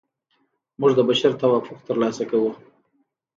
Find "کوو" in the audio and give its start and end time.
2.31-2.51